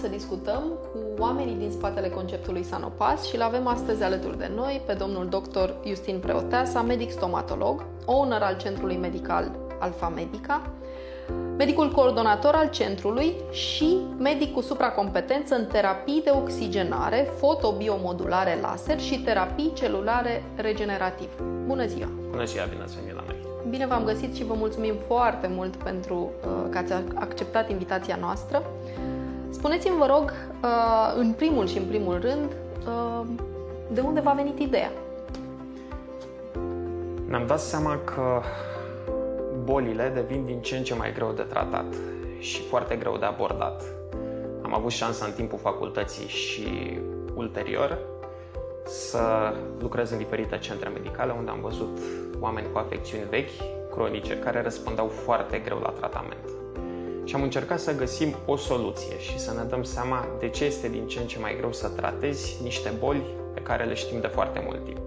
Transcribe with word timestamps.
să 0.00 0.08
discutăm 0.08 0.62
cu 0.92 1.22
oamenii 1.22 1.54
din 1.54 1.70
spatele 1.70 2.08
conceptului 2.08 2.62
Sanopas 2.62 3.26
și 3.26 3.36
îl 3.36 3.42
avem 3.42 3.66
astăzi 3.66 4.02
alături 4.02 4.38
de 4.38 4.50
noi 4.54 4.82
pe 4.86 4.92
domnul 4.92 5.28
dr. 5.28 5.70
Justin 5.86 6.18
Preoteasa, 6.18 6.82
medic 6.82 7.10
stomatolog, 7.10 7.84
owner 8.04 8.42
al 8.42 8.56
Centrului 8.56 8.96
Medical 8.96 9.50
Alfa 9.78 10.08
Medica, 10.08 10.62
medicul 11.56 11.90
coordonator 11.90 12.54
al 12.54 12.70
centrului 12.70 13.34
și 13.50 13.96
medic 14.18 14.54
cu 14.54 14.60
supracompetență 14.60 15.54
în 15.54 15.66
terapii 15.66 16.20
de 16.24 16.30
oxigenare, 16.30 17.28
fotobiomodulare 17.38 18.58
laser 18.62 19.00
și 19.00 19.20
terapii 19.20 19.72
celulare 19.74 20.42
regenerativ. 20.56 21.28
Bună 21.66 21.86
ziua! 21.86 22.08
Bună 22.30 22.44
ziua, 22.44 22.64
bine 22.64 22.82
ați 22.82 22.94
venit 22.94 23.14
la 23.14 23.22
noi! 23.26 23.36
Bine 23.70 23.86
v-am 23.86 24.04
găsit 24.04 24.34
și 24.34 24.44
vă 24.44 24.54
mulțumim 24.54 24.94
foarte 25.06 25.46
mult 25.46 25.76
pentru 25.76 26.30
uh, 26.44 26.50
că 26.70 26.78
ați 26.78 26.92
acceptat 27.14 27.70
invitația 27.70 28.16
noastră. 28.20 28.62
Spuneți-mi, 29.50 29.96
vă 29.98 30.06
rog, 30.06 30.32
uh, 30.62 31.14
în 31.16 31.32
primul 31.32 31.66
și 31.66 31.78
în 31.78 31.84
primul 31.84 32.20
rând, 32.20 32.52
uh, 32.86 33.26
de 33.92 34.00
unde 34.00 34.20
v-a 34.20 34.32
venit 34.32 34.58
ideea? 34.58 34.90
Ne-am 37.28 37.46
dat 37.46 37.60
seama 37.60 37.98
că 38.04 38.42
bolile 39.64 40.10
devin 40.14 40.44
din 40.44 40.60
ce 40.60 40.76
în 40.76 40.82
ce 40.82 40.94
mai 40.94 41.12
greu 41.12 41.32
de 41.32 41.42
tratat 41.42 41.94
și 42.38 42.62
foarte 42.62 42.96
greu 42.96 43.16
de 43.16 43.24
abordat. 43.24 43.82
Am 44.62 44.74
avut 44.74 44.90
șansa 44.90 45.24
în 45.24 45.32
timpul 45.32 45.58
facultății 45.58 46.26
și 46.26 46.98
ulterior 47.34 47.98
să 48.84 49.54
lucrez 49.80 50.10
în 50.10 50.18
diferite 50.18 50.58
centre 50.58 50.88
medicale 50.88 51.34
unde 51.38 51.50
am 51.50 51.60
văzut 51.60 51.98
oameni 52.40 52.66
cu 52.72 52.78
afecțiuni 52.78 53.24
vechi, 53.30 53.50
cronice, 53.90 54.38
care 54.38 54.62
răspundeau 54.62 55.06
foarte 55.06 55.58
greu 55.58 55.78
la 55.78 55.90
tratament. 55.90 56.44
Și 57.28 57.34
am 57.34 57.42
încercat 57.42 57.80
să 57.80 57.96
găsim 57.96 58.34
o 58.46 58.56
soluție 58.56 59.18
și 59.18 59.38
să 59.38 59.52
ne 59.52 59.62
dăm 59.62 59.82
seama 59.82 60.26
de 60.38 60.48
ce 60.48 60.64
este 60.64 60.88
din 60.88 61.06
ce 61.06 61.20
în 61.20 61.26
ce 61.26 61.38
mai 61.38 61.56
greu 61.56 61.72
să 61.72 61.88
tratezi 61.88 62.58
niște 62.62 62.92
boli 62.98 63.22
pe 63.54 63.60
care 63.60 63.84
le 63.84 63.94
știm 63.94 64.20
de 64.20 64.26
foarte 64.26 64.62
mult 64.66 64.84
timp. 64.84 64.98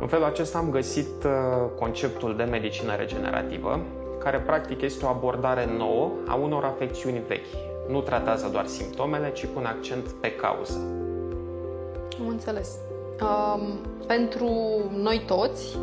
În 0.00 0.06
felul 0.06 0.24
acesta 0.24 0.58
am 0.58 0.70
găsit 0.70 1.24
uh, 1.24 1.32
conceptul 1.78 2.36
de 2.36 2.42
medicină 2.42 2.96
regenerativă, 2.96 3.80
care 4.18 4.38
practic 4.38 4.80
este 4.80 5.04
o 5.04 5.08
abordare 5.08 5.68
nouă 5.76 6.10
a 6.26 6.34
unor 6.34 6.64
afecțiuni 6.64 7.22
vechi. 7.26 7.54
Nu 7.88 8.00
tratează 8.00 8.48
doar 8.52 8.66
simptomele, 8.66 9.32
ci 9.32 9.46
pune 9.46 9.66
accent 9.66 10.08
pe 10.08 10.32
cauză. 10.32 10.78
Am 12.20 12.28
înțeles. 12.28 12.76
Um, 13.20 13.78
pentru 14.06 14.50
noi 14.96 15.22
toți, 15.26 15.78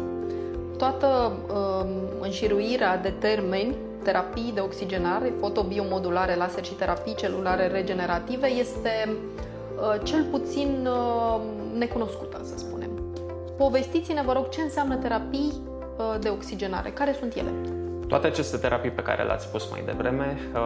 toată 0.78 1.32
um, 1.54 1.90
înșiruirea 2.22 2.98
de 2.98 3.10
termeni, 3.20 3.76
terapii 4.10 4.52
de 4.54 4.60
oxigenare, 4.60 5.34
fotobiomodulare, 5.40 6.36
laser 6.36 6.64
și 6.66 6.74
terapii 6.74 7.16
celulare 7.16 7.68
regenerative 7.68 8.48
este 8.48 9.10
uh, 9.10 9.96
cel 10.04 10.24
puțin 10.32 10.88
uh, 10.88 11.42
necunoscută, 11.78 12.40
să 12.44 12.58
spunem. 12.58 12.90
Povestiți-ne, 13.58 14.22
vă 14.22 14.34
rog, 14.34 14.50
ce 14.50 14.62
înseamnă 14.62 14.96
terapii 14.96 15.54
uh, 15.54 16.20
de 16.20 16.30
oxigenare, 16.30 16.90
care 16.90 17.16
sunt 17.20 17.34
ele? 17.34 17.52
Toate 18.08 18.28
aceste 18.28 18.58
terapii 18.58 18.90
pe 18.92 19.02
care 19.02 19.24
le-ați 19.24 19.46
spus 19.46 19.70
mai 19.72 19.84
devreme 19.86 20.38
uh, 20.54 20.60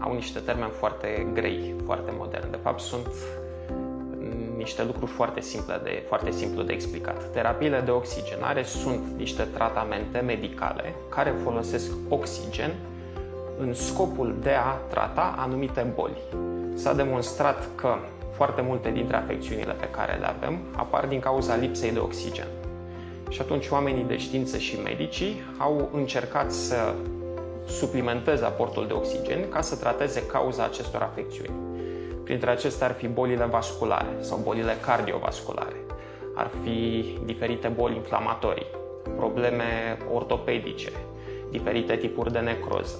au 0.00 0.12
niște 0.14 0.38
termeni 0.38 0.70
foarte 0.70 1.30
grei, 1.32 1.74
foarte 1.84 2.10
moderni. 2.18 2.50
De 2.50 2.58
fapt, 2.62 2.80
sunt 2.80 3.06
niște 4.58 4.84
lucruri 4.84 5.10
foarte 5.10 5.40
simple 5.40 5.80
de, 5.82 6.02
foarte 6.06 6.30
simplu 6.30 6.62
de 6.62 6.72
explicat. 6.72 7.30
Terapiile 7.32 7.80
de 7.80 7.90
oxigenare 7.90 8.62
sunt 8.62 9.00
niște 9.16 9.42
tratamente 9.42 10.18
medicale 10.18 10.94
care 11.08 11.34
folosesc 11.42 11.90
oxigen 12.08 12.74
în 13.58 13.74
scopul 13.74 14.36
de 14.42 14.50
a 14.50 14.72
trata 14.90 15.34
anumite 15.38 15.92
boli. 15.94 16.18
S-a 16.74 16.94
demonstrat 16.94 17.68
că 17.74 17.94
foarte 18.36 18.60
multe 18.60 18.90
dintre 18.90 19.16
afecțiunile 19.16 19.72
pe 19.72 19.88
care 19.90 20.16
le 20.20 20.26
avem 20.26 20.58
apar 20.76 21.06
din 21.06 21.20
cauza 21.20 21.56
lipsei 21.56 21.92
de 21.92 21.98
oxigen. 21.98 22.46
Și 23.28 23.40
atunci 23.40 23.68
oamenii 23.68 24.04
de 24.04 24.16
știință 24.16 24.58
și 24.58 24.80
medicii 24.80 25.42
au 25.58 25.90
încercat 25.92 26.52
să 26.52 26.94
suplimenteze 27.66 28.44
aportul 28.44 28.86
de 28.86 28.92
oxigen 28.92 29.48
ca 29.48 29.60
să 29.60 29.76
trateze 29.76 30.26
cauza 30.26 30.64
acestor 30.64 31.02
afecțiuni. 31.02 31.67
Printre 32.28 32.50
acestea 32.50 32.86
ar 32.86 32.92
fi 32.92 33.06
bolile 33.06 33.44
vasculare 33.44 34.16
sau 34.20 34.38
bolile 34.38 34.76
cardiovasculare, 34.80 35.76
ar 36.34 36.50
fi 36.62 37.04
diferite 37.24 37.68
boli 37.68 37.96
inflamatorii, 37.96 38.66
probleme 39.16 39.98
ortopedice, 40.12 40.92
diferite 41.50 41.96
tipuri 41.96 42.32
de 42.32 42.38
necroză. 42.38 42.96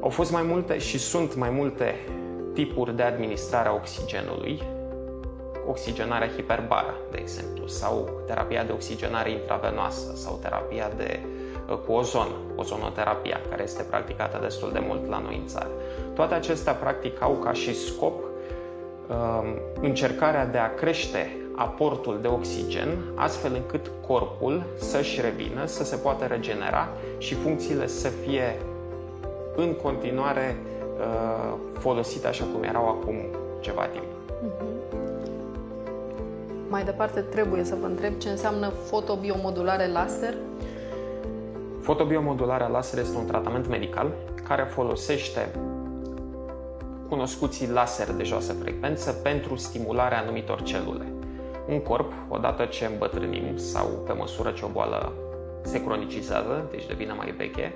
Au 0.00 0.08
fost 0.08 0.32
mai 0.32 0.42
multe 0.42 0.78
și 0.78 0.98
sunt 0.98 1.34
mai 1.34 1.50
multe 1.50 1.94
tipuri 2.54 2.96
de 2.96 3.02
administrare 3.02 3.68
a 3.68 3.74
oxigenului, 3.74 4.62
oxigenarea 5.66 6.28
hiperbară, 6.28 6.94
de 7.10 7.18
exemplu, 7.20 7.66
sau 7.66 8.22
terapia 8.26 8.64
de 8.64 8.72
oxigenare 8.72 9.30
intravenoasă 9.30 10.12
sau 10.14 10.38
terapia 10.42 10.90
de 10.96 11.20
uh, 11.24 11.31
cu 11.86 11.92
ozon, 11.92 12.28
ozonoterapia, 12.56 13.40
care 13.50 13.62
este 13.62 13.82
practicată 13.82 14.38
destul 14.42 14.72
de 14.72 14.82
mult 14.86 15.08
la 15.08 15.18
noi 15.18 15.36
în 15.40 15.46
țară. 15.46 15.70
Toate 16.14 16.34
acestea, 16.34 16.72
practic, 16.72 17.22
au 17.22 17.32
ca 17.32 17.52
și 17.52 17.74
scop 17.74 18.22
um, 18.22 19.46
încercarea 19.80 20.46
de 20.46 20.58
a 20.58 20.74
crește 20.74 21.36
aportul 21.56 22.18
de 22.20 22.28
oxigen, 22.28 22.88
astfel 23.14 23.52
încât 23.54 23.90
corpul 24.06 24.62
să-și 24.78 25.20
revină, 25.20 25.66
să 25.66 25.84
se 25.84 25.96
poată 25.96 26.24
regenera 26.24 26.88
și 27.18 27.34
funcțiile 27.34 27.86
să 27.86 28.08
fie 28.08 28.58
în 29.56 29.74
continuare 29.74 30.56
uh, 30.98 31.54
folosite 31.78 32.26
așa 32.26 32.44
cum 32.52 32.62
erau 32.62 32.88
acum 32.88 33.14
ceva 33.60 33.86
timp. 33.86 34.04
Uh-huh. 34.04 34.82
Mai 36.72 36.84
departe, 36.84 37.20
trebuie 37.20 37.64
să 37.64 37.76
vă 37.80 37.86
întreb 37.86 38.18
ce 38.18 38.28
înseamnă 38.28 38.68
fotobiomodulare 38.68 39.88
laser. 39.88 40.34
Fotobiomodularea 41.82 42.66
laser 42.66 42.98
este 42.98 43.16
un 43.16 43.26
tratament 43.26 43.68
medical 43.68 44.12
care 44.48 44.62
folosește 44.62 45.48
cunoscuții 47.08 47.70
laser 47.70 48.12
de 48.12 48.22
joasă 48.22 48.52
frecvență 48.52 49.12
pentru 49.12 49.56
stimularea 49.56 50.20
anumitor 50.20 50.62
celule. 50.62 51.04
Un 51.68 51.80
corp, 51.80 52.12
odată 52.28 52.64
ce 52.64 52.84
îmbătrânim 52.84 53.56
sau 53.56 53.86
pe 54.06 54.12
măsură 54.12 54.50
ce 54.50 54.64
o 54.64 54.68
boală 54.68 55.12
se 55.62 55.84
cronicizează, 55.84 56.68
deci 56.70 56.86
devine 56.86 57.12
mai 57.12 57.34
veche, 57.36 57.72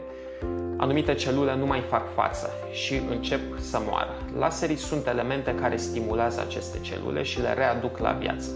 anumite 0.77 1.15
celule 1.15 1.57
nu 1.57 1.67
mai 1.67 1.81
fac 1.81 2.15
față 2.15 2.51
și 2.73 3.01
încep 3.11 3.59
să 3.59 3.79
moară. 3.89 4.15
Laserii 4.39 4.77
sunt 4.77 5.07
elemente 5.07 5.55
care 5.55 5.77
stimulează 5.77 6.41
aceste 6.41 6.79
celule 6.81 7.23
și 7.23 7.41
le 7.41 7.53
readuc 7.53 7.99
la 7.99 8.13
viață. 8.13 8.51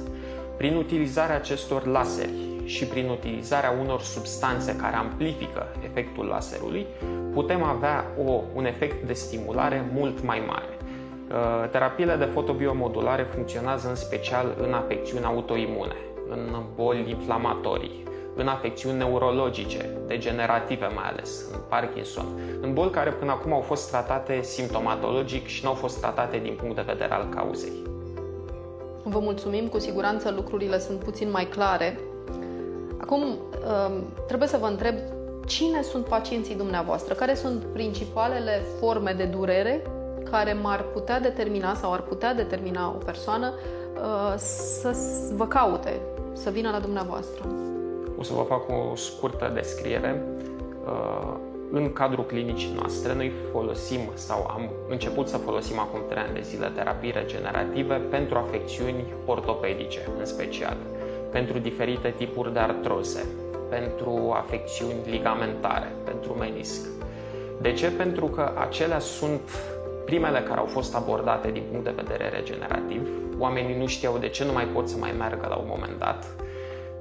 Prin 0.57 0.77
utilizarea 0.77 1.37
acestor 1.37 1.87
laseri 1.87 2.50
și 2.71 2.85
prin 2.85 3.09
utilizarea 3.09 3.75
unor 3.81 4.01
substanțe 4.01 4.77
care 4.77 4.97
amplifică 4.97 5.67
efectul 5.85 6.27
laserului, 6.27 6.87
putem 7.33 7.63
avea 7.63 8.05
o, 8.27 8.41
un 8.55 8.65
efect 8.65 9.07
de 9.07 9.13
stimulare 9.13 9.91
mult 9.93 10.25
mai 10.25 10.43
mare. 10.47 10.77
Uh, 11.31 11.69
terapiile 11.71 12.17
de 12.17 12.25
fotobiomodulare 12.25 13.23
funcționează 13.23 13.89
în 13.89 13.95
special 13.95 14.55
în 14.63 14.73
afecțiuni 14.73 15.25
autoimune, 15.25 15.97
în 16.29 16.63
boli 16.75 17.11
inflamatorii, 17.11 18.03
în 18.35 18.49
afecțiuni 18.49 18.99
neurologice, 18.99 19.91
degenerative 20.07 20.87
mai 20.87 21.09
ales, 21.09 21.45
în 21.53 21.61
Parkinson, 21.69 22.27
în 22.61 22.73
boli 22.73 22.91
care 22.91 23.11
până 23.11 23.31
acum 23.31 23.53
au 23.53 23.61
fost 23.61 23.91
tratate 23.91 24.43
simptomatologic 24.43 25.47
și 25.47 25.61
nu 25.63 25.69
au 25.69 25.75
fost 25.75 26.01
tratate 26.01 26.39
din 26.39 26.55
punct 26.55 26.75
de 26.77 26.85
vedere 26.87 27.13
al 27.13 27.29
cauzei. 27.35 27.83
Vă 29.03 29.19
mulțumim, 29.19 29.67
cu 29.67 29.79
siguranță 29.79 30.33
lucrurile 30.37 30.79
sunt 30.79 30.99
puțin 30.99 31.31
mai 31.31 31.45
clare. 31.45 31.99
Acum, 33.11 33.23
um, 33.23 34.05
trebuie 34.27 34.49
să 34.49 34.57
vă 34.57 34.67
întreb 34.67 34.95
cine 35.47 35.83
sunt 35.83 36.05
pacienții 36.05 36.55
dumneavoastră, 36.55 37.15
care 37.15 37.35
sunt 37.35 37.65
principalele 37.65 38.63
forme 38.79 39.13
de 39.13 39.25
durere 39.25 39.83
care 40.31 40.53
m-ar 40.53 40.83
putea 40.83 41.21
determina 41.21 41.75
sau 41.75 41.93
ar 41.93 42.01
putea 42.01 42.35
determina 42.35 42.89
o 42.89 43.05
persoană 43.05 43.53
uh, 43.95 44.35
să 44.37 44.97
vă 45.35 45.47
caute, 45.47 46.01
să 46.33 46.51
vină 46.51 46.71
la 46.71 46.79
dumneavoastră. 46.79 47.45
O 48.19 48.23
să 48.23 48.33
vă 48.33 48.43
fac 48.43 48.69
o 48.69 48.95
scurtă 48.95 49.51
descriere. 49.55 50.23
Uh, 50.85 51.35
în 51.73 51.93
cadrul 51.93 52.25
clinicii 52.25 52.73
noastre, 52.75 53.15
noi 53.15 53.33
folosim 53.53 54.01
sau 54.15 54.47
am 54.51 54.71
început 54.89 55.29
să 55.29 55.37
folosim 55.37 55.79
acum 55.79 56.01
3 56.09 56.23
ani 56.23 56.35
de 56.35 56.41
zile 56.41 56.73
terapii 56.75 57.11
regenerative 57.11 57.95
pentru 57.95 58.39
afecțiuni 58.39 59.05
ortopedice, 59.27 60.09
în 60.19 60.25
special, 60.25 60.77
pentru 61.33 61.59
diferite 61.59 62.15
tipuri 62.17 62.53
de 62.53 62.59
artroze, 62.59 63.27
pentru 63.69 64.33
afecțiuni 64.37 65.11
ligamentare, 65.11 65.93
pentru 66.05 66.33
menisc. 66.33 66.87
De 67.61 67.73
ce? 67.73 67.91
Pentru 67.91 68.27
că 68.27 68.53
acelea 68.59 68.99
sunt 68.99 69.41
primele 70.05 70.41
care 70.41 70.59
au 70.59 70.67
fost 70.67 70.95
abordate 70.95 71.51
din 71.51 71.63
punct 71.71 71.85
de 71.85 71.95
vedere 71.97 72.29
regenerativ. 72.29 73.09
Oamenii 73.39 73.79
nu 73.79 73.87
știau 73.87 74.19
de 74.19 74.29
ce 74.29 74.45
nu 74.45 74.53
mai 74.53 74.65
pot 74.65 74.89
să 74.89 74.97
mai 74.97 75.15
meargă 75.19 75.47
la 75.49 75.57
un 75.57 75.67
moment 75.69 75.99
dat. 75.99 76.27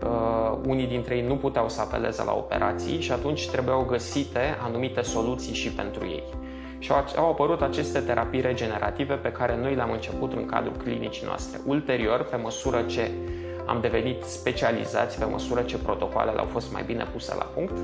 Uh, 0.04 0.58
unii 0.66 0.88
dintre 0.88 1.16
ei 1.16 1.28
nu 1.28 1.36
puteau 1.36 1.70
să 1.70 1.81
apeleze 1.81 2.24
la 2.24 2.34
operații 2.34 3.02
și 3.02 3.12
atunci 3.12 3.50
trebuiau 3.50 3.84
găsite 3.84 4.58
anumite 4.64 5.02
soluții 5.02 5.54
și 5.54 5.72
pentru 5.72 6.06
ei. 6.06 6.24
Și 6.80 6.92
au, 6.92 7.06
au 7.16 7.30
apărut 7.30 7.62
aceste 7.62 8.00
terapii 8.00 8.42
regenerative 8.42 9.14
pe 9.14 9.31
care 9.31 9.58
noi 9.62 9.76
le-am 9.76 9.92
început 9.92 10.34
în 10.34 10.46
cadrul 10.46 10.76
clinicii 10.84 11.26
noastre. 11.26 11.60
Ulterior, 11.66 12.24
pe 12.24 12.36
măsură 12.36 12.81
ce 12.81 13.12
am 13.69 13.81
devenit 13.81 14.24
specializați, 14.24 15.19
pe 15.19 15.25
măsură 15.25 15.62
ce 15.62 15.77
protocoalele 15.77 16.39
au 16.39 16.48
fost 16.51 16.71
mai 16.71 16.83
bine 16.86 17.07
puse 17.12 17.36
la 17.36 17.44
punct, 17.44 17.77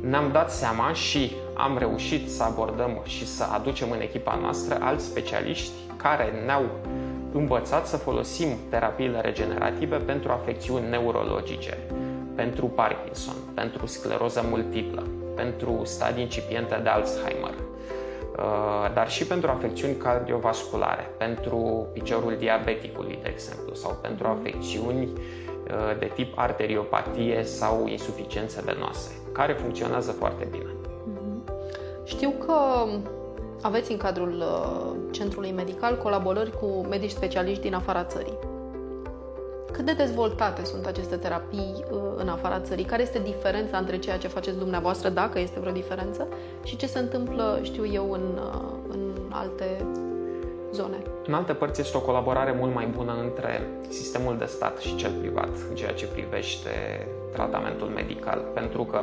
ne-am 0.00 0.32
dat 0.32 0.50
seama 0.50 0.92
și 0.92 1.32
am 1.54 1.78
reușit 1.78 2.30
să 2.30 2.42
abordăm 2.42 3.00
și 3.04 3.26
să 3.26 3.44
aducem 3.54 3.90
în 3.90 4.00
echipa 4.00 4.38
noastră 4.40 4.78
alți 4.80 5.04
specialiști 5.04 5.72
care 5.96 6.32
ne-au 6.44 6.64
învățat 7.32 7.86
să 7.86 7.96
folosim 7.96 8.48
terapiile 8.68 9.20
regenerative 9.20 9.96
pentru 9.96 10.30
afecțiuni 10.32 10.88
neurologice, 10.88 11.78
pentru 12.34 12.66
Parkinson, 12.66 13.34
pentru 13.54 13.86
scleroză 13.86 14.44
multiplă, 14.50 15.06
pentru 15.34 15.80
stadii 15.84 16.22
incipiente 16.22 16.80
de 16.82 16.88
Alzheimer, 16.88 17.54
uh, 17.54 17.65
dar 18.94 19.10
și 19.10 19.26
pentru 19.26 19.50
afecțiuni 19.50 19.94
cardiovasculare, 19.96 21.10
pentru 21.18 21.86
piciorul 21.92 22.36
diabeticului, 22.38 23.18
de 23.22 23.28
exemplu, 23.32 23.74
sau 23.74 23.98
pentru 24.02 24.26
afecțiuni 24.26 25.02
uh, 25.04 25.98
de 25.98 26.10
tip 26.14 26.38
arteriopatie 26.38 27.42
sau 27.42 27.86
insuficiențe 27.86 28.62
venoase, 28.64 29.10
care 29.32 29.52
funcționează 29.52 30.12
foarte 30.12 30.48
bine. 30.50 30.70
Mhm. 31.06 31.42
Știu 32.04 32.30
că 32.30 32.54
aveți 33.62 33.90
în 33.92 33.96
cadrul 33.98 34.34
uh, 34.38 34.96
centrului 35.10 35.52
medical 35.52 35.98
colaborări 35.98 36.58
cu 36.58 36.86
medici 36.88 37.10
specialiști 37.10 37.62
din 37.62 37.74
afara 37.74 38.04
țării. 38.04 38.38
Cât 39.76 39.84
de 39.84 39.92
dezvoltate 39.92 40.64
sunt 40.64 40.86
aceste 40.86 41.16
terapii 41.16 41.84
uh, 41.90 41.98
în 42.16 42.28
afara 42.28 42.60
țării? 42.60 42.84
Care 42.84 43.02
este 43.02 43.18
diferența 43.18 43.78
între 43.78 43.98
ceea 43.98 44.18
ce 44.18 44.28
faceți 44.28 44.58
dumneavoastră, 44.58 45.08
dacă 45.08 45.38
este 45.38 45.60
vreo 45.60 45.72
diferență, 45.72 46.26
și 46.64 46.76
ce 46.76 46.86
se 46.86 46.98
întâmplă, 46.98 47.58
știu 47.62 47.86
eu, 47.86 48.10
în, 48.10 48.22
uh, 48.34 48.72
în 48.88 49.12
alte 49.30 49.86
zone? 50.72 50.96
În 51.26 51.34
alte 51.34 51.52
părți 51.52 51.80
este 51.80 51.96
o 51.96 52.00
colaborare 52.00 52.56
mult 52.58 52.74
mai 52.74 52.86
bună 52.86 53.16
între 53.22 53.68
sistemul 53.88 54.38
de 54.38 54.44
stat 54.44 54.78
și 54.78 54.96
cel 54.96 55.12
privat 55.20 55.50
în 55.68 55.74
ceea 55.74 55.92
ce 55.92 56.06
privește 56.06 57.06
tratamentul 57.32 57.88
medical, 57.88 58.44
pentru 58.54 58.84
că 58.84 59.00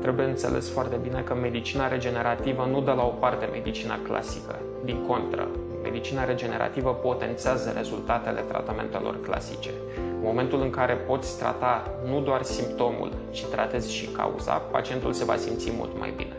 Trebuie 0.00 0.26
înțeles 0.26 0.70
foarte 0.70 0.96
bine 1.02 1.20
că 1.20 1.34
medicina 1.34 1.88
regenerativă 1.88 2.68
nu 2.70 2.80
dă 2.80 2.92
la 2.92 3.02
o 3.02 3.08
parte 3.08 3.48
medicina 3.52 3.98
clasică. 4.02 4.58
Din 4.84 5.06
contră, 5.06 5.48
medicina 5.82 6.24
regenerativă 6.24 6.94
potențează 6.94 7.72
rezultatele 7.76 8.40
tratamentelor 8.40 9.20
clasice. 9.20 9.70
În 9.96 10.22
momentul 10.22 10.60
în 10.60 10.70
care 10.70 10.94
poți 10.94 11.38
trata 11.38 11.90
nu 12.06 12.20
doar 12.20 12.42
simptomul, 12.42 13.12
ci 13.30 13.44
tratezi 13.44 13.92
și 13.92 14.06
cauza, 14.06 14.52
pacientul 14.52 15.12
se 15.12 15.24
va 15.24 15.36
simți 15.36 15.72
mult 15.76 15.98
mai 15.98 16.12
bine. 16.16 16.36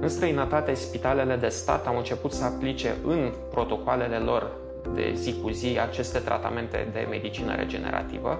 În 0.00 0.08
străinătate, 0.08 0.74
spitalele 0.74 1.36
de 1.36 1.48
stat 1.48 1.86
au 1.86 1.96
început 1.96 2.32
să 2.32 2.44
aplice 2.44 2.96
în 3.06 3.32
protocoalele 3.50 4.16
lor 4.16 4.50
de 4.94 5.12
zi 5.14 5.40
cu 5.42 5.50
zi 5.50 5.78
aceste 5.88 6.18
tratamente 6.18 6.88
de 6.92 7.06
medicină 7.10 7.54
regenerativă, 7.54 8.38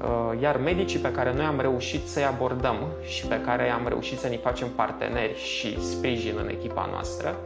Uh, 0.00 0.40
iar 0.42 0.56
medicii 0.56 0.98
pe 0.98 1.12
care 1.12 1.32
noi 1.34 1.44
am 1.44 1.60
reușit 1.60 2.08
să-i 2.08 2.24
abordăm 2.24 2.76
și 3.02 3.26
pe 3.26 3.40
care 3.40 3.70
am 3.70 3.88
reușit 3.88 4.18
să 4.18 4.28
ne 4.28 4.36
facem 4.36 4.68
parteneri 4.68 5.38
și 5.38 5.82
sprijin 5.82 6.34
în 6.42 6.48
echipa 6.48 6.88
noastră, 6.90 7.36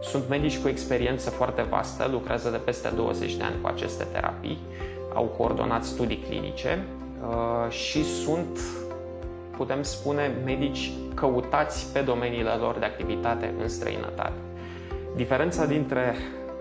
sunt 0.00 0.28
medici 0.28 0.58
cu 0.58 0.68
experiență 0.68 1.30
foarte 1.30 1.62
vastă, 1.62 2.08
lucrează 2.10 2.50
de 2.50 2.56
peste 2.56 2.88
20 2.94 3.34
de 3.34 3.42
ani 3.42 3.54
cu 3.60 3.66
aceste 3.66 4.04
terapii, 4.04 4.58
au 5.14 5.24
coordonat 5.24 5.84
studii 5.84 6.24
clinice 6.28 6.84
uh, 7.20 7.72
și 7.72 8.04
sunt, 8.04 8.58
putem 9.56 9.82
spune, 9.82 10.32
medici 10.44 10.92
căutați 11.14 11.92
pe 11.92 12.00
domeniile 12.00 12.50
lor 12.50 12.78
de 12.78 12.84
activitate 12.84 13.54
în 13.60 13.68
străinătate. 13.68 14.38
Diferența 15.16 15.66
dintre 15.66 16.14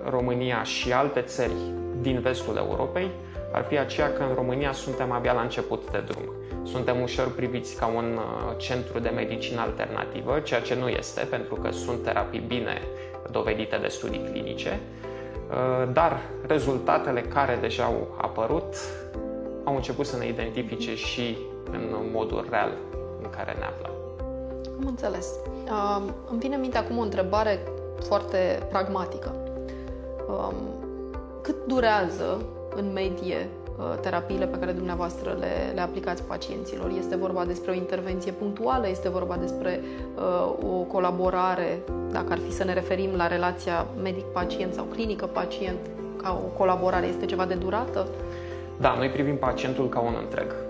România 0.09 0.63
și 0.63 0.91
alte 0.91 1.21
țări 1.21 1.55
din 2.01 2.19
vestul 2.19 2.55
Europei 2.57 3.07
ar 3.51 3.63
fi 3.63 3.77
aceea 3.77 4.13
că 4.13 4.23
în 4.23 4.35
România 4.35 4.71
suntem 4.71 5.11
abia 5.11 5.33
la 5.33 5.41
început 5.41 5.91
de 5.91 6.03
drum. 6.07 6.33
Suntem 6.63 7.01
ușor 7.01 7.31
priviți 7.35 7.75
ca 7.75 7.85
un 7.85 8.17
uh, 8.17 8.53
centru 8.57 8.99
de 8.99 9.09
medicină 9.09 9.61
alternativă, 9.61 10.39
ceea 10.39 10.61
ce 10.61 10.75
nu 10.75 10.87
este, 10.87 11.21
pentru 11.29 11.55
că 11.55 11.71
sunt 11.71 12.03
terapii 12.03 12.43
bine 12.47 12.81
dovedite 13.31 13.77
de 13.77 13.87
studii 13.87 14.27
clinice, 14.31 14.79
uh, 15.49 15.89
dar 15.93 16.19
rezultatele 16.47 17.21
care 17.21 17.57
deja 17.61 17.83
au 17.83 18.17
apărut 18.21 18.75
au 19.63 19.75
început 19.75 20.05
să 20.05 20.17
ne 20.17 20.27
identifice 20.27 20.95
și 20.95 21.37
în 21.71 21.95
modul 22.11 22.47
real 22.49 22.71
în 23.21 23.29
care 23.29 23.55
ne 23.59 23.65
aflăm. 23.65 23.91
Am 24.79 24.87
înțeles. 24.87 25.27
Uh, 25.65 26.03
îmi 26.29 26.39
vine 26.39 26.55
în 26.55 26.61
minte 26.61 26.77
acum 26.77 26.97
o 26.97 27.01
întrebare 27.01 27.59
foarte 27.99 28.67
pragmatică. 28.69 29.35
Um, 30.27 30.55
cât 31.41 31.55
durează 31.67 32.41
în 32.75 32.91
medie 32.93 33.49
uh, 33.63 33.68
terapiile 34.01 34.45
pe 34.45 34.57
care 34.57 34.71
dumneavoastră 34.71 35.35
le, 35.39 35.71
le 35.73 35.81
aplicați 35.81 36.23
pacienților. 36.23 36.91
Este 36.97 37.15
vorba 37.15 37.45
despre 37.45 37.71
o 37.71 37.73
intervenție 37.73 38.31
punctuală, 38.31 38.87
este 38.87 39.09
vorba 39.09 39.35
despre 39.35 39.81
uh, 40.15 40.69
o 40.69 40.81
colaborare, 40.81 41.79
dacă 42.11 42.31
ar 42.31 42.37
fi 42.37 42.51
să 42.51 42.63
ne 42.63 42.73
referim 42.73 43.09
la 43.15 43.27
relația 43.27 43.87
medic-pacient 44.03 44.73
sau 44.73 44.83
clinică-pacient, 44.83 45.79
ca 46.23 46.41
o 46.45 46.57
colaborare, 46.57 47.05
este 47.05 47.25
ceva 47.25 47.45
de 47.45 47.53
durată? 47.53 48.07
Da, 48.77 48.95
noi 48.97 49.09
privim 49.09 49.37
pacientul 49.37 49.89
ca 49.89 49.99
un 49.99 50.15
întreg. 50.21 50.68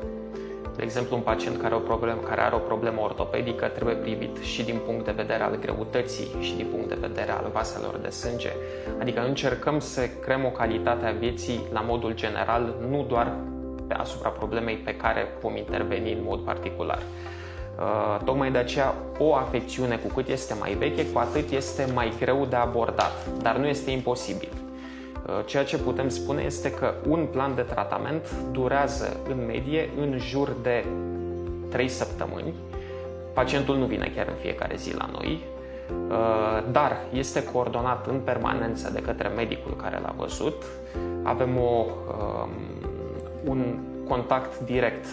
De 0.79 0.85
exemplu, 0.85 1.15
un 1.15 1.21
pacient 1.21 1.61
care, 1.61 1.75
o 1.75 1.79
problemă, 1.79 2.21
care 2.21 2.41
are 2.41 2.55
o 2.55 2.57
problemă 2.57 3.01
ortopedică 3.01 3.65
trebuie 3.65 3.95
privit 3.95 4.37
și 4.37 4.63
din 4.63 4.79
punct 4.85 5.05
de 5.05 5.11
vedere 5.11 5.43
al 5.43 5.55
greutății 5.55 6.27
și 6.39 6.55
din 6.55 6.65
punct 6.71 6.87
de 6.87 6.97
vedere 6.99 7.31
al 7.31 7.49
vaselor 7.53 7.97
de 8.01 8.09
sânge. 8.09 8.49
Adică 8.99 9.25
încercăm 9.25 9.79
să 9.79 10.01
creăm 10.21 10.45
o 10.45 10.49
calitate 10.49 11.05
a 11.05 11.11
vieții 11.11 11.59
la 11.71 11.81
modul 11.81 12.13
general, 12.15 12.75
nu 12.89 13.05
doar 13.07 13.33
pe 13.87 13.93
asupra 13.93 14.29
problemei 14.29 14.75
pe 14.75 14.95
care 14.95 15.27
vom 15.41 15.55
interveni 15.55 16.11
în 16.11 16.23
mod 16.23 16.39
particular. 16.39 16.99
Uh, 16.99 18.25
tocmai 18.25 18.51
de 18.51 18.57
aceea, 18.57 18.93
o 19.17 19.35
afecțiune 19.35 19.95
cu 19.95 20.07
cât 20.07 20.27
este 20.27 20.53
mai 20.59 20.73
veche, 20.73 21.05
cu 21.11 21.19
atât 21.19 21.51
este 21.51 21.87
mai 21.93 22.13
greu 22.19 22.45
de 22.49 22.55
abordat, 22.55 23.27
dar 23.41 23.57
nu 23.57 23.67
este 23.67 23.91
imposibil. 23.91 24.49
Uh, 25.29 25.45
ceea 25.45 25.63
ce 25.63 25.77
putem 25.77 26.09
spune 26.09 26.41
este 26.41 26.71
că 26.71 26.93
un 27.07 27.27
plan 27.31 27.55
de 27.55 27.61
tratament 27.61 28.31
durează 28.51 29.17
în 29.29 29.45
medie 29.45 29.89
în 29.99 30.17
jur 30.17 30.55
de 30.61 30.85
3 31.69 31.87
săptămâni. 31.87 32.53
Pacientul 33.33 33.77
nu 33.77 33.85
vine 33.85 34.11
chiar 34.15 34.27
în 34.27 34.33
fiecare 34.41 34.75
zi 34.75 34.95
la 34.95 35.09
noi, 35.11 35.43
uh, 36.09 36.71
dar 36.71 36.97
este 37.13 37.43
coordonat 37.43 38.07
în 38.07 38.19
permanență 38.19 38.91
de 38.91 39.01
către 39.01 39.27
medicul 39.27 39.75
care 39.75 39.99
l-a 40.01 40.13
văzut. 40.17 40.63
Avem 41.23 41.57
o, 41.57 41.85
um, 41.85 42.49
un 43.43 43.77
contact 44.07 44.59
direct 44.59 45.05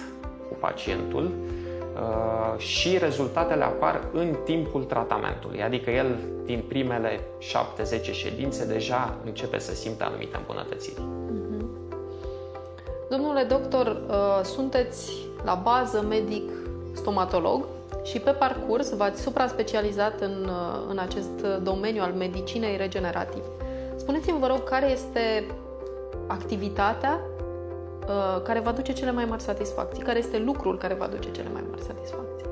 cu 0.49 0.57
pacientul 0.61 1.31
Uh, 1.31 1.66
și 2.57 2.99
rezultatele 2.99 3.65
apar 3.65 4.01
în 4.13 4.37
timpul 4.45 4.85
tratamentului, 4.85 5.63
adică 5.63 5.91
el 5.91 6.19
din 6.45 6.65
primele 6.69 7.21
7-10 8.09 8.13
ședințe 8.13 8.67
deja 8.67 9.15
începe 9.25 9.59
să 9.59 9.75
simtă 9.75 10.05
anumite 10.05 10.37
îmbunătățiri. 10.37 11.01
Mm-hmm. 11.01 11.67
Domnule 13.11 13.43
doctor, 13.43 13.87
uh, 13.87 14.41
sunteți 14.43 15.13
la 15.45 15.55
bază 15.55 16.05
medic 16.09 16.51
stomatolog 16.95 17.65
și 18.05 18.19
pe 18.19 18.31
parcurs 18.31 18.95
v-ați 18.95 19.23
supra-specializat 19.23 20.21
în, 20.21 20.49
uh, 20.49 20.87
în 20.89 20.99
acest 20.99 21.63
domeniu 21.63 22.03
al 22.03 22.13
medicinei 22.13 22.77
regenerative. 22.77 23.45
Spuneți-mi, 23.97 24.39
vă 24.39 24.47
rog, 24.47 24.65
care 24.69 24.91
este 24.91 25.47
activitatea 26.27 27.21
Uh, 28.09 28.43
care 28.43 28.61
va 28.61 28.73
duce 28.73 28.93
cele 28.93 29.11
mai 29.11 29.25
mari 29.25 29.43
satisfacții? 29.43 30.03
Care 30.03 30.19
este 30.19 30.39
lucrul 30.39 30.79
care 30.79 30.95
va 30.95 31.07
duce 31.07 31.31
cele 31.31 31.49
mai 31.53 31.63
mari 31.71 31.83
satisfacții? 31.83 32.47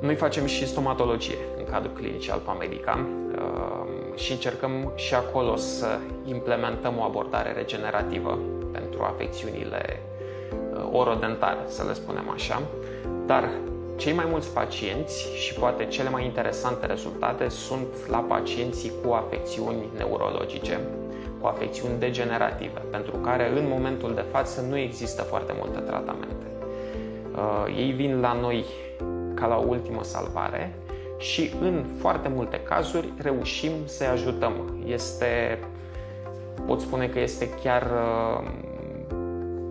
Noi 0.00 0.14
facem 0.14 0.46
și 0.46 0.66
stomatologie 0.66 1.36
în 1.58 1.64
cadrul 1.64 1.92
clinicii 1.92 2.30
Alfa 2.32 2.52
Medica 2.52 3.06
uh, 3.34 4.16
și 4.18 4.32
încercăm 4.32 4.92
și 4.94 5.14
acolo 5.14 5.56
să 5.56 5.86
implementăm 6.24 6.98
o 6.98 7.02
abordare 7.02 7.52
regenerativă 7.52 8.38
pentru 8.72 9.02
afecțiunile 9.02 10.02
uh, 10.50 10.88
orodentare, 10.92 11.60
să 11.66 11.84
le 11.86 11.92
spunem 11.92 12.30
așa. 12.30 12.62
Dar 13.26 13.48
cei 13.96 14.12
mai 14.12 14.26
mulți 14.30 14.52
pacienți 14.52 15.32
și 15.34 15.54
poate 15.54 15.84
cele 15.84 16.10
mai 16.10 16.24
interesante 16.24 16.86
rezultate 16.86 17.48
sunt 17.48 18.08
la 18.08 18.18
pacienții 18.18 18.92
cu 19.04 19.12
afecțiuni 19.12 19.88
neurologice, 19.96 20.80
cu 21.46 21.52
afecțiuni 21.52 21.98
degenerative, 21.98 22.82
pentru 22.90 23.16
care 23.16 23.50
în 23.58 23.68
momentul 23.68 24.14
de 24.14 24.24
față 24.30 24.60
nu 24.60 24.76
există 24.76 25.22
foarte 25.22 25.54
multe 25.58 25.78
tratamente. 25.78 26.46
Uh, 27.34 27.76
ei 27.76 27.90
vin 27.90 28.20
la 28.20 28.32
noi 28.32 28.64
ca 29.34 29.46
la 29.46 29.56
o 29.56 29.64
ultimă 29.68 30.02
salvare 30.02 30.74
și 31.18 31.50
în 31.60 31.84
foarte 31.98 32.28
multe 32.28 32.60
cazuri 32.60 33.12
reușim 33.22 33.72
să-i 33.84 34.06
ajutăm. 34.06 34.52
Este, 34.86 35.58
pot 36.66 36.80
spune 36.80 37.06
că 37.06 37.20
este 37.20 37.48
chiar 37.62 37.82
uh, 37.82 38.48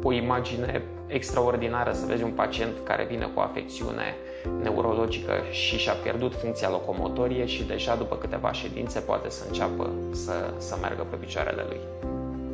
o 0.04 0.12
imagine 0.12 0.82
extraordinară 1.08 1.92
să 1.92 2.06
vezi 2.06 2.24
un 2.24 2.32
pacient 2.32 2.74
care 2.84 3.04
vine 3.04 3.26
cu 3.26 3.40
o 3.40 3.42
afecțiune 3.42 4.16
neurologică 4.62 5.34
și 5.52 5.78
și-a 5.78 5.94
pierdut 5.94 6.34
funcția 6.36 6.70
locomotorie 6.70 7.46
și 7.46 7.64
deja 7.64 7.96
după 7.96 8.16
câteva 8.16 8.52
ședințe 8.52 9.00
poate 9.00 9.30
să 9.30 9.44
înceapă 9.48 9.90
să, 10.12 10.32
să 10.58 10.78
meargă 10.82 11.06
pe 11.10 11.16
picioarele 11.16 11.66
lui. 11.68 11.80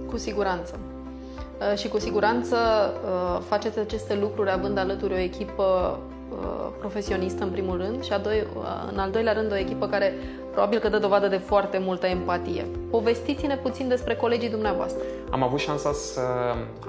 Cu 0.07 0.17
siguranță. 0.17 0.79
Uh, 1.61 1.77
și 1.77 1.87
cu 1.87 1.99
siguranță 1.99 2.55
uh, 2.55 3.41
faceți 3.47 3.79
aceste 3.79 4.15
lucruri 4.15 4.51
având 4.51 4.77
alături 4.77 5.13
o 5.13 5.17
echipă 5.17 5.99
uh, 6.31 6.67
profesionistă 6.79 7.43
în 7.43 7.49
primul 7.49 7.77
rând 7.77 8.03
și 8.03 8.13
a 8.13 8.17
doi, 8.17 8.47
în 8.91 8.99
al 8.99 9.11
doilea 9.11 9.33
rând 9.33 9.51
o 9.51 9.57
echipă 9.57 9.87
care 9.87 10.13
probabil 10.51 10.79
că 10.79 10.89
dă 10.89 10.97
dovadă 10.97 11.27
de 11.27 11.37
foarte 11.37 11.77
multă 11.77 12.05
empatie. 12.05 12.65
Povestiți-ne 12.89 13.57
puțin 13.57 13.87
despre 13.87 14.15
colegii 14.15 14.49
dumneavoastră. 14.49 15.03
Am 15.29 15.43
avut 15.43 15.59
șansa 15.59 15.91
să 15.93 16.21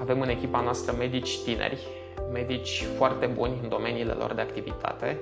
avem 0.01 0.21
în 0.21 0.29
echipa 0.29 0.61
noastră 0.61 0.95
medici 0.99 1.43
tineri, 1.43 1.87
medici 2.33 2.87
foarte 2.97 3.27
buni 3.27 3.59
în 3.63 3.69
domeniile 3.69 4.13
lor 4.13 4.33
de 4.33 4.41
activitate. 4.41 5.19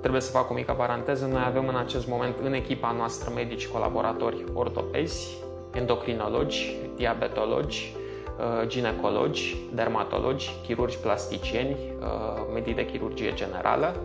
Trebuie 0.00 0.20
să 0.20 0.30
fac 0.30 0.50
o 0.50 0.54
mică 0.54 0.72
paranteză. 0.72 1.26
Noi 1.26 1.42
avem 1.46 1.68
în 1.68 1.76
acest 1.76 2.08
moment 2.08 2.34
în 2.42 2.52
echipa 2.52 2.94
noastră 2.96 3.32
medici 3.34 3.68
colaboratori 3.68 4.44
ortopezi, 4.54 5.36
endocrinologi, 5.74 6.76
diabetologi, 6.96 7.96
Uh, 8.38 8.66
ginecologi, 8.66 9.56
dermatologi, 9.74 10.50
chirurgi 10.66 10.98
plasticieni, 10.98 11.76
uh, 12.00 12.06
medici 12.54 12.74
de 12.74 12.84
chirurgie 12.84 13.32
generală 13.34 13.96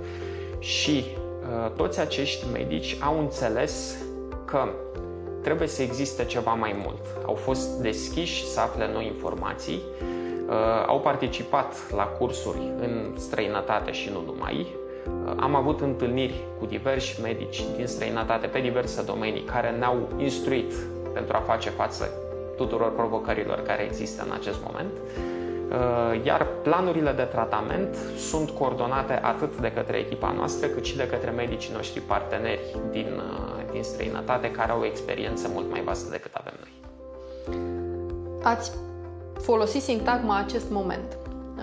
și 0.60 1.06
uh, 1.06 1.72
toți 1.75 2.00
acești 2.00 2.46
medici 2.51 2.98
au 3.00 3.20
înțeles 3.20 3.96
că 4.46 4.68
trebuie 5.42 5.68
să 5.68 5.82
existe 5.82 6.25
ceva 6.25 6.53
mai 6.53 6.75
mult. 6.84 7.25
Au 7.25 7.34
fost 7.34 7.70
deschiși 7.82 8.46
să 8.46 8.60
afle 8.60 8.89
noi 8.94 9.06
informații, 9.06 9.82
au 10.88 11.00
participat 11.00 11.91
la 11.95 12.03
cursuri 12.03 12.72
în 12.79 13.13
străinătate 13.17 13.91
și 13.91 14.10
nu 14.10 14.22
numai. 14.25 14.67
Am 15.36 15.55
avut 15.55 15.81
întâlniri 15.81 16.43
cu 16.60 16.65
diversi 16.65 17.22
medici 17.22 17.63
din 17.75 17.88
străinătate 17.88 18.48
pe 18.48 18.60
diverse 18.60 19.01
domenii 19.01 19.41
care 19.43 19.69
ne-au 19.69 20.10
instruit 20.17 20.74
pentru 21.13 21.36
a 21.36 21.39
face 21.39 21.69
față 21.69 22.10
tuturor 22.57 22.93
provocărilor 22.95 23.60
care 23.60 23.83
există 23.83 24.24
în 24.25 24.31
acest 24.31 24.57
moment. 24.65 24.91
Uh, 25.74 26.25
iar 26.25 26.48
planurile 26.62 27.12
de 27.12 27.22
tratament 27.24 27.95
sunt 28.17 28.50
coordonate 28.50 29.19
atât 29.24 29.57
de 29.57 29.72
către 29.72 29.98
echipa 29.98 30.31
noastră, 30.31 30.67
cât 30.67 30.86
și 30.86 30.98
de 30.98 31.07
către 31.07 31.29
medicii 31.29 31.74
noștri 31.74 32.00
parteneri 32.00 32.60
din, 32.91 33.07
uh, 33.15 33.72
din 33.72 33.83
străinătate, 33.83 34.51
care 34.51 34.72
au 34.72 34.79
o 34.79 34.86
experiență 34.86 35.48
mult 35.53 35.72
mai 35.72 35.81
vastă 35.81 36.10
decât 36.10 36.33
avem 36.33 36.53
noi. 36.60 36.72
Ați 38.43 38.72
folosit 39.42 39.82
sintagma 39.82 40.38
acest 40.38 40.72
moment. 40.72 41.18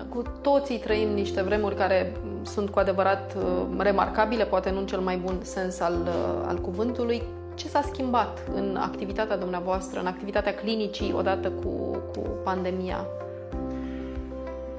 Cu 0.09 0.23
toții 0.41 0.79
trăim 0.79 1.09
niște 1.09 1.43
vremuri 1.43 1.75
care 1.75 2.13
sunt 2.43 2.71
cu 2.71 2.79
adevărat 2.79 3.37
uh, 3.37 3.63
remarcabile, 3.79 4.45
poate 4.45 4.71
nu 4.71 4.79
în 4.79 4.87
cel 4.87 5.01
mai 5.01 5.17
bun 5.17 5.39
sens 5.43 5.81
al, 5.81 6.09
al 6.47 6.59
cuvântului. 6.59 7.23
Ce 7.55 7.69
s-a 7.69 7.83
schimbat 7.93 8.43
în 8.55 8.77
activitatea 8.81 9.37
dumneavoastră, 9.37 10.01
în 10.01 10.07
activitatea 10.07 10.55
clinicii 10.55 11.13
odată 11.17 11.51
cu, 11.51 11.69
cu 12.13 12.29
pandemia? 12.45 13.07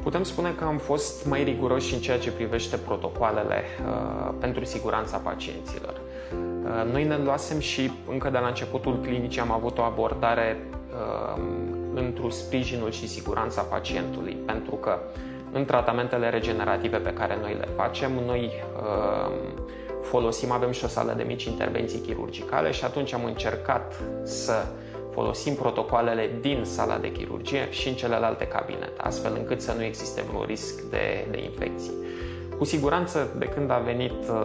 Putem 0.04 0.24
spune 0.24 0.52
că 0.52 0.64
am 0.64 0.78
fost 0.78 1.26
mai 1.26 1.44
riguroși 1.44 1.94
în 1.94 2.00
ceea 2.00 2.20
ce 2.20 2.32
privește 2.32 2.78
protocoalele 2.78 3.64
uh, 3.86 4.34
pentru 4.40 4.66
siguranța 4.66 5.18
pacienților. 5.18 5.94
Uh, 6.64 6.92
noi 6.92 7.04
ne 7.04 7.18
luasem 7.18 7.60
și 7.60 7.92
încă 8.10 8.30
de 8.30 8.38
la 8.38 8.48
începutul 8.48 9.00
clinicii 9.02 9.42
am 9.42 9.52
avut 9.52 9.78
o 9.78 9.82
abordare 9.82 10.68
uh, 10.90 11.42
într-un 11.94 12.30
sprijinul 12.30 12.92
și 12.92 13.08
siguranța 13.08 13.62
pacientului, 13.62 14.38
pentru 14.46 14.76
că 14.76 15.00
în 15.52 15.66
tratamentele 15.66 16.30
regenerative 16.30 16.98
pe 16.98 17.14
care 17.14 17.38
noi 17.42 17.54
le 17.54 17.68
facem, 17.76 18.12
noi 18.26 18.52
uh, 18.76 19.32
folosim, 20.02 20.52
avem 20.52 20.72
și 20.72 20.84
o 20.84 20.88
sală 20.88 21.14
de 21.18 21.24
mici 21.24 21.44
intervenții 21.44 22.00
chirurgicale 22.00 22.72
și 22.72 22.86
atunci 22.86 23.14
am 23.14 23.26
încercat 23.26 23.94
să 24.24 24.54
folosim 25.12 25.56
protocoalele 25.56 26.30
din 26.42 26.64
sala 26.64 26.98
de 26.98 27.12
chirurgie 27.12 27.72
și 27.72 27.88
în 27.88 27.94
celelalte 27.94 28.48
cabinete, 28.48 28.92
astfel 28.98 29.34
încât 29.38 29.62
să 29.62 29.74
nu 29.78 29.84
existe 29.84 30.22
vreun 30.22 30.46
risc 30.46 30.82
de, 30.82 31.28
de 31.32 31.44
infecții. 31.44 31.92
Cu 32.58 32.64
siguranță, 32.64 33.30
de 33.38 33.46
când 33.46 33.72
a 33.72 33.78
venit 33.78 34.12
uh, 34.30 34.38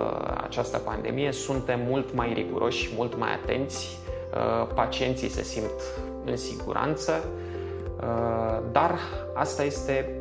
această 0.44 0.78
pandemie, 0.78 1.32
suntem 1.32 1.80
mult 1.88 2.14
mai 2.14 2.32
riguroși, 2.32 2.90
mult 2.96 3.18
mai 3.18 3.32
atenți, 3.32 3.98
uh, 4.34 4.68
pacienții 4.74 5.28
se 5.28 5.42
simt 5.42 5.80
în 6.30 6.36
siguranță, 6.36 7.12
uh, 8.00 8.58
dar 8.72 8.98
asta 9.34 9.62
este 9.62 10.20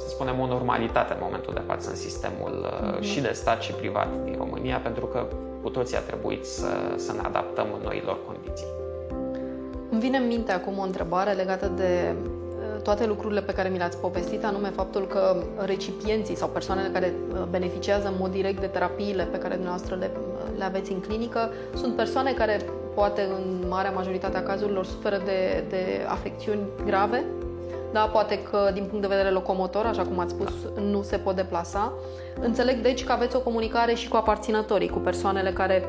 să 0.00 0.08
spunem, 0.08 0.40
o 0.40 0.46
normalitate 0.46 1.12
în 1.12 1.18
momentul 1.22 1.54
de 1.54 1.62
față 1.66 1.90
în 1.90 1.96
sistemul 1.96 2.66
mm-hmm. 2.66 3.00
și 3.00 3.20
de 3.20 3.30
stat 3.32 3.60
și 3.60 3.72
privat 3.72 4.08
din 4.24 4.34
România, 4.38 4.78
pentru 4.78 5.06
că 5.06 5.26
cu 5.62 5.68
toții 5.68 5.96
a 5.96 6.00
trebuit 6.00 6.46
să, 6.46 6.68
să 6.96 7.12
ne 7.12 7.20
adaptăm 7.22 7.66
în 7.74 7.80
noilor 7.84 8.18
condiții. 8.26 8.66
Îmi 9.90 10.00
vine 10.00 10.16
în 10.16 10.26
minte 10.26 10.52
acum 10.52 10.78
o 10.78 10.82
întrebare 10.82 11.32
legată 11.32 11.66
de 11.76 12.14
uh, 12.14 12.82
toate 12.82 13.06
lucrurile 13.06 13.42
pe 13.42 13.52
care 13.52 13.68
mi 13.68 13.76
le-ați 13.78 13.98
povestit, 13.98 14.44
anume 14.44 14.68
faptul 14.68 15.06
că 15.06 15.42
recipienții 15.56 16.36
sau 16.36 16.48
persoanele 16.48 16.88
care 16.88 17.14
uh, 17.32 17.42
beneficiază 17.50 18.06
în 18.08 18.14
mod 18.18 18.30
direct 18.30 18.60
de 18.60 18.66
terapiile 18.66 19.24
pe 19.24 19.38
care 19.38 19.54
dumneavoastră 19.54 19.94
le, 19.94 20.10
le 20.56 20.64
aveți 20.64 20.92
în 20.92 21.00
clinică 21.00 21.50
sunt 21.74 21.96
persoane 21.96 22.32
care 22.32 22.60
poate 23.00 23.22
în 23.22 23.68
marea 23.68 23.90
majoritate 23.90 24.36
a 24.36 24.42
cazurilor 24.42 24.84
suferă 24.84 25.20
de, 25.24 25.64
de 25.68 25.82
afecțiuni 26.08 26.60
grave 26.84 27.24
da, 27.92 28.00
poate 28.00 28.42
că 28.42 28.70
din 28.72 28.84
punct 28.84 29.00
de 29.00 29.14
vedere 29.14 29.30
locomotor, 29.30 29.84
așa 29.84 30.02
cum 30.02 30.18
ați 30.18 30.32
spus, 30.32 30.52
nu 30.90 31.02
se 31.02 31.16
pot 31.16 31.36
deplasa. 31.36 31.92
Înțeleg 32.40 32.80
deci 32.80 33.04
că 33.04 33.12
aveți 33.12 33.36
o 33.36 33.40
comunicare 33.40 33.94
și 33.94 34.08
cu 34.08 34.16
aparținătorii, 34.16 34.88
cu 34.88 34.98
persoanele 34.98 35.52
care 35.52 35.88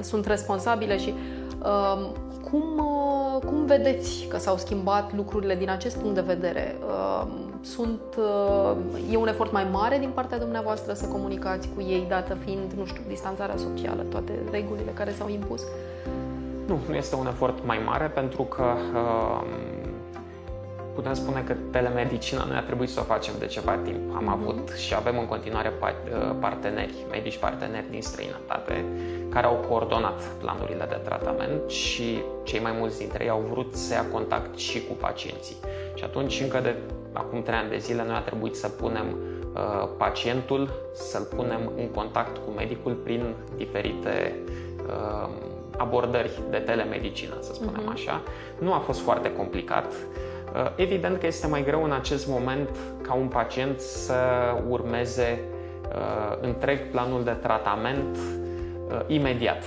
sunt 0.00 0.26
responsabile 0.26 0.98
și 0.98 1.14
uh, 1.62 2.08
cum, 2.50 2.62
uh, 2.78 3.44
cum 3.46 3.64
vedeți 3.66 4.26
că 4.28 4.38
s-au 4.38 4.56
schimbat 4.56 5.16
lucrurile 5.16 5.54
din 5.54 5.70
acest 5.70 5.96
punct 5.96 6.14
de 6.14 6.20
vedere? 6.20 6.76
Uh, 6.86 7.26
sunt, 7.60 8.00
uh, 8.18 8.76
e 9.12 9.16
un 9.16 9.28
efort 9.28 9.52
mai 9.52 9.66
mare 9.72 9.98
din 9.98 10.10
partea 10.14 10.38
dumneavoastră 10.38 10.92
să 10.92 11.06
comunicați 11.06 11.68
cu 11.74 11.80
ei, 11.80 12.06
dată 12.08 12.36
fiind, 12.44 12.72
nu 12.76 12.84
știu, 12.84 13.02
distanțarea 13.08 13.56
socială, 13.56 14.02
toate 14.02 14.32
regulile 14.50 14.90
care 14.94 15.12
s-au 15.18 15.28
impus? 15.28 15.62
Nu, 16.68 16.78
nu 16.88 16.94
este 16.94 17.14
un 17.14 17.26
efort 17.26 17.64
mai 17.64 17.80
mare 17.86 18.06
pentru 18.06 18.42
că 18.42 18.64
uh, 18.94 19.42
putem 20.94 21.14
spune 21.14 21.42
că 21.46 21.54
telemedicina 21.70 22.44
noi 22.44 22.56
a 22.56 22.62
trebuit 22.62 22.88
să 22.88 23.00
o 23.00 23.02
facem 23.02 23.34
de 23.38 23.46
ceva 23.46 23.72
timp. 23.72 24.16
Am 24.16 24.24
mhm. 24.24 24.32
avut 24.32 24.70
și 24.70 24.94
avem 24.94 25.18
în 25.18 25.26
continuare 25.26 25.72
uh, 25.80 26.34
parteneri, 26.40 26.94
medici 27.10 27.38
parteneri 27.38 27.90
din 27.90 28.02
străinătate, 28.02 28.84
care 29.28 29.46
au 29.46 29.64
coordonat 29.68 30.22
planurile 30.40 30.86
de 30.88 31.00
tratament 31.04 31.70
și 31.70 32.22
cei 32.42 32.60
mai 32.60 32.72
mulți 32.78 32.98
dintre 32.98 33.24
ei 33.24 33.30
au 33.30 33.44
vrut 33.50 33.74
să 33.74 33.92
ia 33.94 34.06
contact 34.12 34.56
și 34.56 34.86
cu 34.86 34.92
pacienții. 34.92 35.56
Și 35.94 36.04
atunci, 36.04 36.40
încă 36.40 36.60
de 36.60 36.74
acum 37.12 37.42
trei 37.42 37.58
ani 37.58 37.70
de 37.70 37.78
zile, 37.78 38.04
noi 38.04 38.16
a 38.16 38.20
trebuit 38.20 38.56
să 38.56 38.68
punem 38.68 39.06
uh, 39.54 39.88
pacientul, 39.96 40.70
să-l 40.94 41.28
punem 41.36 41.72
în 41.76 41.88
contact 41.88 42.36
cu 42.36 42.50
medicul 42.56 42.92
prin 42.92 43.34
diferite 43.56 44.34
uh, 44.86 45.28
abordări 45.78 46.40
de 46.50 46.56
telemedicină, 46.56 47.34
să 47.40 47.52
spunem 47.54 47.82
uh-huh. 47.82 47.92
așa. 47.92 48.22
Nu 48.58 48.72
a 48.72 48.78
fost 48.78 49.00
foarte 49.00 49.32
complicat. 49.32 49.92
Uh, 50.54 50.72
evident 50.76 51.18
că 51.18 51.26
este 51.26 51.46
mai 51.46 51.64
greu 51.64 51.84
în 51.84 51.92
acest 51.92 52.28
moment 52.28 52.68
ca 53.02 53.14
un 53.14 53.26
pacient 53.26 53.80
să 53.80 54.14
urmeze 54.68 55.40
uh, 55.88 56.38
întreg 56.40 56.90
planul 56.90 57.24
de 57.24 57.30
tratament 57.30 58.16
uh, 58.16 59.00
imediat. 59.06 59.64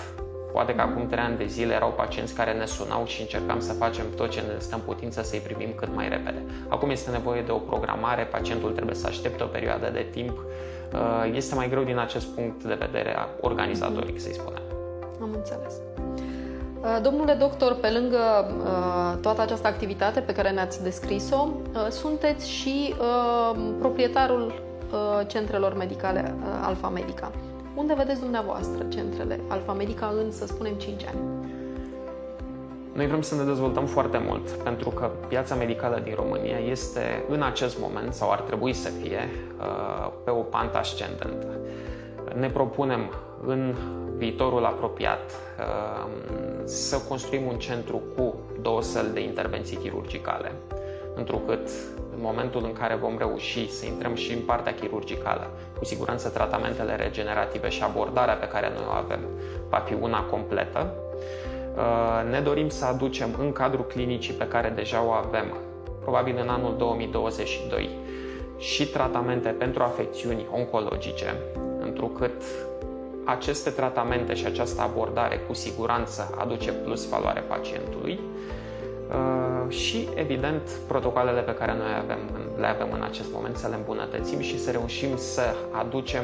Poate 0.52 0.76
că 0.76 0.82
acum 0.82 1.08
trei 1.08 1.24
ani 1.24 1.38
de 1.38 1.46
zile 1.46 1.74
erau 1.74 1.90
pacienți 1.90 2.34
care 2.34 2.54
ne 2.54 2.66
sunau 2.66 3.06
și 3.06 3.22
încercam 3.22 3.60
să 3.60 3.74
facem 3.74 4.06
tot 4.16 4.30
ce 4.30 4.40
ne 4.40 4.54
stă 4.58 4.76
în 4.76 4.82
putință 4.82 5.22
să-i 5.22 5.40
primim 5.40 5.70
cât 5.76 5.96
mai 5.96 6.10
repede. 6.10 6.44
Acum 6.68 6.90
este 6.90 7.12
nevoie 7.12 7.42
de 7.42 7.52
o 7.52 7.58
programare, 7.58 8.24
pacientul 8.24 8.72
trebuie 8.72 8.96
să 8.96 9.08
aștepte 9.08 9.44
o 9.44 9.46
perioadă 9.46 9.90
de 9.94 10.08
timp. 10.12 10.44
Este 11.34 11.56
mai 11.56 11.70
greu 11.70 11.84
din 11.84 11.98
acest 11.98 12.28
punct 12.28 12.64
de 12.64 12.74
vedere 12.74 13.16
organizatoric, 13.42 14.20
să-i 14.20 14.34
spunem. 14.34 14.62
Am 15.22 15.30
înțeles. 15.34 15.74
Uh, 16.82 16.98
domnule 17.02 17.34
doctor, 17.34 17.74
pe 17.74 17.90
lângă 17.90 18.18
uh, 18.18 19.20
toată 19.22 19.42
această 19.42 19.68
activitate 19.68 20.20
pe 20.20 20.34
care 20.34 20.50
ne-ați 20.50 20.84
descris-o, 20.84 21.48
uh, 21.74 21.88
sunteți 21.90 22.50
și 22.50 22.94
uh, 23.00 23.60
proprietarul 23.80 24.46
uh, 24.48 25.28
centrelor 25.28 25.74
medicale 25.74 26.36
uh, 26.40 26.48
Alfa 26.62 26.90
Medica. 26.90 27.32
Unde 27.76 27.94
vedeți 27.94 28.20
dumneavoastră 28.20 28.86
centrele 28.90 29.40
Alfa 29.48 29.74
Medica 29.74 30.14
în, 30.24 30.32
să 30.32 30.46
spunem, 30.46 30.74
5 30.74 31.06
ani? 31.06 31.20
Noi 32.94 33.08
vrem 33.08 33.22
să 33.22 33.36
ne 33.36 33.44
dezvoltăm 33.44 33.86
foarte 33.86 34.24
mult, 34.28 34.50
pentru 34.50 34.90
că 34.90 35.12
piața 35.28 35.56
medicală 35.56 36.02
din 36.04 36.14
România 36.16 36.58
este 36.58 37.26
în 37.30 37.42
acest 37.42 37.80
moment, 37.80 38.14
sau 38.14 38.32
ar 38.32 38.40
trebui 38.40 38.74
să 38.74 38.90
fie, 38.90 39.30
pe 40.24 40.30
o 40.30 40.42
pantă 40.42 40.78
ascendentă. 40.78 41.48
Ne 42.40 42.50
propunem 42.50 43.10
în 43.46 43.76
viitorul 44.18 44.66
apropiat 44.66 45.32
să 46.64 46.98
construim 47.08 47.46
un 47.46 47.58
centru 47.58 48.02
cu 48.16 48.36
două 48.62 48.82
săli 48.82 49.14
de 49.14 49.20
intervenții 49.20 49.78
chirurgicale. 49.78 50.52
întrucât 51.16 51.70
în 52.16 52.22
momentul 52.22 52.62
în 52.64 52.74
care 52.74 52.96
vom 52.96 53.18
reuși 53.18 53.72
să 53.72 53.86
intrăm 53.86 54.16
și 54.16 54.34
în 54.34 54.40
partea 54.40 54.74
chirurgicală, 54.74 55.50
cu 55.78 55.86
siguranță 55.86 56.30
tratamentele 56.30 56.96
regenerative 56.96 57.70
și 57.70 57.84
abordarea 57.84 58.34
pe 58.34 58.48
care 58.48 58.72
noi 58.76 58.84
o 58.88 58.92
avem 58.92 59.20
va 59.70 59.78
fi 59.78 59.94
una 59.94 60.24
completă. 60.24 60.94
Uh, 61.76 62.32
ne 62.32 62.40
dorim 62.40 62.70
să 62.70 62.86
aducem 62.86 63.36
în 63.40 63.52
cadrul 63.52 63.86
clinicii 63.86 64.34
pe 64.34 64.48
care 64.48 64.70
deja 64.70 65.04
o 65.04 65.10
avem, 65.10 65.58
probabil 66.02 66.38
în 66.42 66.50
anul 66.50 66.76
2022, 66.78 67.90
și 68.58 68.88
tratamente 68.88 69.50
pentru 69.50 69.84
afecțiuni 69.84 70.48
oncologice, 70.52 71.36
întrucât 71.92 72.42
aceste 73.24 73.70
tratamente 73.70 74.34
și 74.34 74.46
această 74.46 74.82
abordare 74.82 75.38
cu 75.48 75.54
siguranță 75.54 76.36
aduce 76.38 76.72
plus 76.72 77.10
valoare 77.10 77.40
pacientului 77.40 78.20
uh, 78.20 79.74
și, 79.74 80.08
evident, 80.16 80.62
protocoalele 80.88 81.42
pe 81.42 81.54
care 81.56 81.74
noi 81.74 81.94
avem, 82.04 82.20
le 82.58 82.68
avem 82.68 82.90
în 82.94 83.02
acest 83.02 83.32
moment 83.34 83.56
să 83.58 83.68
le 83.68 83.76
îmbunătățim 83.76 84.40
și 84.40 84.60
să 84.60 84.72
reușim 84.72 85.18
să 85.18 85.56
aducem 85.72 86.24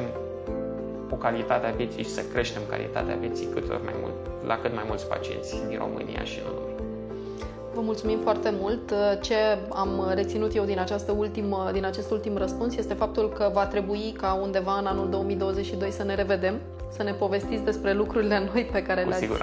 o 1.09 1.15
calitate 1.15 1.67
a 1.67 1.71
vieții 1.71 2.03
și 2.03 2.09
să 2.09 2.21
creștem 2.33 2.62
calitatea 2.69 3.15
vieții 3.15 3.47
cât 3.53 3.67
mai 3.67 3.95
mult, 4.01 4.13
la 4.45 4.57
cât 4.62 4.74
mai 4.74 4.83
mulți 4.88 5.07
pacienți 5.07 5.67
din 5.67 5.77
România 5.77 6.24
și 6.24 6.39
nu 6.45 6.53
numai. 6.53 6.66
Vă 7.77 7.84
mulțumim 7.84 8.19
foarte 8.19 8.53
mult. 8.60 8.93
Ce 9.22 9.36
am 9.69 10.12
reținut 10.13 10.55
eu 10.55 10.63
din, 10.63 10.79
această 10.79 11.12
ultimă, 11.12 11.69
din 11.74 11.86
acest 11.86 12.12
ultim 12.12 12.38
răspuns 12.38 12.75
este 12.75 12.93
faptul 12.93 13.29
că 13.29 13.50
va 13.53 13.65
trebui 13.65 14.15
ca 14.17 14.39
undeva 14.41 14.77
în 14.79 14.86
anul 14.86 15.10
2022 15.10 15.91
să 15.91 16.03
ne 16.03 16.15
revedem, 16.15 16.60
să 16.91 17.03
ne 17.03 17.13
povestiți 17.13 17.63
despre 17.63 17.93
lucrurile 17.93 18.39
noi 18.53 18.69
pe 18.72 18.84
care 18.84 19.03
le-ați, 19.03 19.25
uh, 19.25 19.39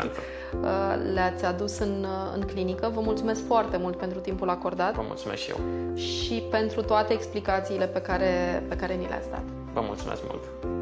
le-ați 1.13 1.45
adus 1.45 1.79
în, 1.79 2.07
în 2.35 2.43
clinică. 2.43 2.91
Vă 2.95 3.01
mulțumesc 3.01 3.47
foarte 3.47 3.77
mult 3.77 3.97
pentru 3.97 4.19
timpul 4.19 4.49
acordat. 4.49 4.95
Vă 4.95 5.05
mulțumesc 5.07 5.43
și 5.43 5.51
eu. 5.51 5.61
Și 5.97 6.43
pentru 6.51 6.83
toate 6.83 7.13
explicațiile 7.13 7.87
pe 7.87 8.01
care, 8.01 8.63
pe 8.69 8.77
care 8.77 8.95
ni 8.95 9.07
le-ați 9.09 9.31
dat. 9.31 9.43
Vă 9.73 9.81
mulțumesc 9.87 10.23
mult. 10.29 10.74